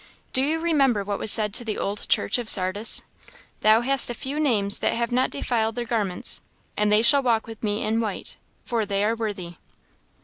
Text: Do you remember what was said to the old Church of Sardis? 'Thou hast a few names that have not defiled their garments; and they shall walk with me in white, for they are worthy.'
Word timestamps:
Do 0.33 0.41
you 0.41 0.59
remember 0.59 1.03
what 1.03 1.19
was 1.19 1.29
said 1.29 1.53
to 1.53 1.63
the 1.63 1.77
old 1.77 2.09
Church 2.09 2.39
of 2.39 2.49
Sardis? 2.49 3.03
'Thou 3.59 3.81
hast 3.81 4.09
a 4.09 4.15
few 4.15 4.39
names 4.39 4.79
that 4.79 4.93
have 4.93 5.11
not 5.11 5.29
defiled 5.29 5.75
their 5.75 5.85
garments; 5.85 6.41
and 6.75 6.91
they 6.91 7.03
shall 7.03 7.21
walk 7.21 7.45
with 7.45 7.61
me 7.61 7.83
in 7.83 8.01
white, 8.01 8.37
for 8.63 8.83
they 8.83 9.03
are 9.03 9.13
worthy.' 9.15 9.57